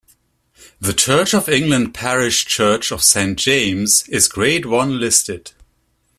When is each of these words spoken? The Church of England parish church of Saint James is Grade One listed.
The 0.79 0.95
Church 0.95 1.31
of 1.35 1.47
England 1.47 1.93
parish 1.93 2.45
church 2.47 2.89
of 2.91 3.03
Saint 3.03 3.37
James 3.37 4.03
is 4.09 4.27
Grade 4.27 4.65
One 4.65 4.99
listed. 4.99 5.51